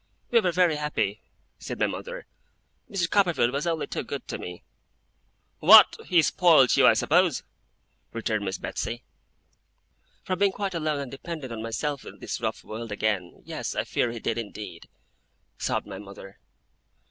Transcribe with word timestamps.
'We 0.31 0.39
were 0.39 0.51
very 0.51 0.77
happy,' 0.77 1.21
said 1.59 1.77
my 1.77 1.85
mother. 1.85 2.25
'Mr. 2.89 3.07
Copperfield 3.07 3.51
was 3.51 3.67
only 3.67 3.85
too 3.85 4.01
good 4.01 4.27
to 4.29 4.39
me.' 4.39 4.63
'What, 5.59 5.95
he 6.07 6.23
spoilt 6.23 6.75
you, 6.75 6.87
I 6.87 6.93
suppose?' 6.95 7.43
returned 8.11 8.43
Miss 8.43 8.57
Betsey. 8.57 9.03
'For 10.23 10.35
being 10.35 10.53
quite 10.53 10.73
alone 10.73 11.01
and 11.01 11.11
dependent 11.11 11.53
on 11.53 11.61
myself 11.61 12.03
in 12.03 12.17
this 12.17 12.41
rough 12.41 12.63
world 12.63 12.91
again, 12.91 13.43
yes, 13.45 13.75
I 13.75 13.83
fear 13.83 14.09
he 14.09 14.19
did 14.19 14.39
indeed,' 14.39 14.89
sobbed 15.59 15.85
my 15.85 15.99
mother. 15.99 16.39